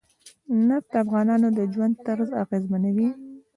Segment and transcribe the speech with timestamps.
[0.67, 3.09] نفت د افغانانو د ژوند طرز اغېزمنوي.